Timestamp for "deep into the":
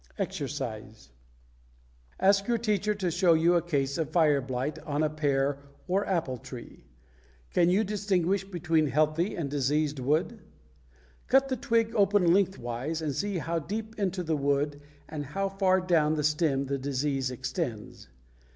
13.59-14.35